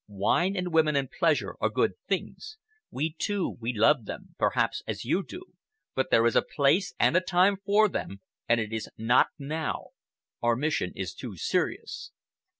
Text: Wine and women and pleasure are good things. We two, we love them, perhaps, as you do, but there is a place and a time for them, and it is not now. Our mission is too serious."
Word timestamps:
Wine 0.07 0.55
and 0.55 0.73
women 0.73 0.95
and 0.95 1.11
pleasure 1.11 1.55
are 1.61 1.69
good 1.69 1.93
things. 2.07 2.57
We 2.89 3.13
two, 3.19 3.57
we 3.61 3.71
love 3.71 4.05
them, 4.05 4.33
perhaps, 4.39 4.81
as 4.87 5.05
you 5.05 5.21
do, 5.21 5.53
but 5.93 6.09
there 6.09 6.25
is 6.25 6.35
a 6.35 6.41
place 6.41 6.95
and 6.99 7.15
a 7.15 7.21
time 7.21 7.57
for 7.63 7.87
them, 7.87 8.19
and 8.49 8.59
it 8.59 8.73
is 8.73 8.89
not 8.97 9.27
now. 9.37 9.89
Our 10.41 10.55
mission 10.55 10.91
is 10.95 11.13
too 11.13 11.37
serious." 11.37 12.09